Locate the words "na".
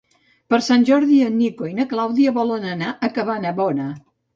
1.83-1.87